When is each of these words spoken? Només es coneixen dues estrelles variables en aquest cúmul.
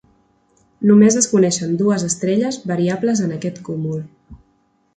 Només 0.91 1.17
es 1.19 1.27
coneixen 1.33 1.75
dues 1.83 2.05
estrelles 2.09 2.59
variables 2.73 3.25
en 3.27 3.37
aquest 3.39 3.61
cúmul. 3.69 4.05